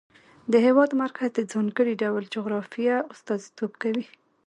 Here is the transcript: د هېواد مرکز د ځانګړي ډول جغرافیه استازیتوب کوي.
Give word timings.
د 0.51 0.53
هېواد 0.65 0.91
مرکز 1.03 1.29
د 1.35 1.39
ځانګړي 1.51 1.93
ډول 2.03 2.23
جغرافیه 2.35 2.95
استازیتوب 3.13 3.71
کوي. 3.83 4.05